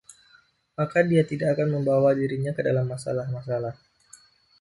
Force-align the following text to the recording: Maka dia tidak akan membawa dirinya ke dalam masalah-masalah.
Maka 0.81 0.99
dia 1.09 1.21
tidak 1.31 1.49
akan 1.55 1.67
membawa 1.77 2.09
dirinya 2.19 2.51
ke 2.57 2.61
dalam 2.69 2.85
masalah-masalah. 2.93 3.75